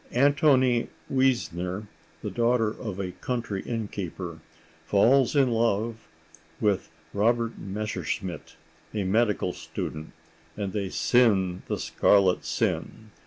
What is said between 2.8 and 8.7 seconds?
a country innkeeper, falls in love with Robert Messerschmidt,